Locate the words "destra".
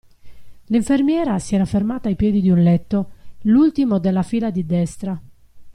4.65-5.21